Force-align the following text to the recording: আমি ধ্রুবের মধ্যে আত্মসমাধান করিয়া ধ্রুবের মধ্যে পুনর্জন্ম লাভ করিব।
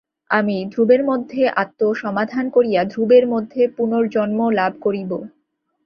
আমি 0.31 0.57
ধ্রুবের 0.71 1.01
মধ্যে 1.03 1.41
আত্মসমাধান 1.55 2.45
করিয়া 2.49 2.81
ধ্রুবের 2.85 3.25
মধ্যে 3.33 3.61
পুনর্জন্ম 3.77 4.39
লাভ 4.51 4.73
করিব। 4.81 5.11